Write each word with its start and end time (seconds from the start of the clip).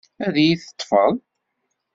Ad 0.25 0.35
iyi-teṭṭefeḍ? 0.39 1.13